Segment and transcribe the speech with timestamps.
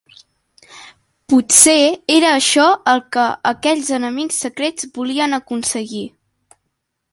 [1.33, 1.75] Pot ser
[2.13, 2.65] era això
[2.95, 6.05] el que aquells enemics secrets volien aconseguir.